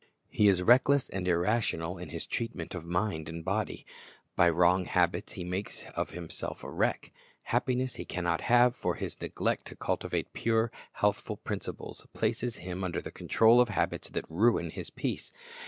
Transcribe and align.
He 0.31 0.47
is 0.47 0.63
reckless 0.63 1.09
and 1.09 1.27
irrational 1.27 1.99
in 1.99 2.09
his 2.09 2.25
treatment 2.25 2.73
of 2.73 2.83
mind 2.83 3.29
and 3.29 3.45
body. 3.45 3.85
By 4.35 4.49
wrong 4.49 4.85
habits 4.85 5.33
he 5.33 5.43
makes 5.43 5.85
of 5.95 6.09
himself 6.09 6.63
a 6.63 6.71
wreck. 6.71 7.11
Happiness 7.43 7.97
he 7.97 8.05
can 8.05 8.23
not 8.23 8.41
have; 8.41 8.75
for 8.75 8.95
his 8.95 9.21
neglect 9.21 9.67
to 9.67 9.75
cultivate 9.75 10.33
pure, 10.33 10.71
healthful 10.93 11.37
principles 11.37 12.07
places 12.15 12.55
him 12.55 12.83
under 12.83 12.99
the 12.99 13.11
control 13.11 13.61
of 13.61 13.69
habits 13.69 14.09
that 14.09 14.25
ruin 14.27 14.71
his 14.71 14.89
peace. 14.89 15.31